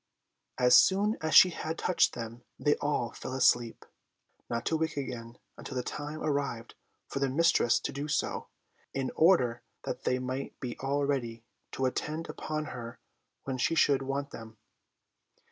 [0.57, 3.85] As soon as she had touched them, they all fell asleep,
[4.49, 6.73] not to wake again until the time arrived
[7.07, 8.47] for their mistress to do so,
[8.95, 11.43] in order that they might be all ready
[11.73, 12.97] to attend upon her
[13.43, 14.57] when she should want them.